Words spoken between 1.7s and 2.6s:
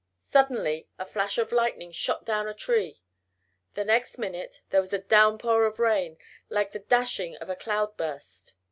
shot down a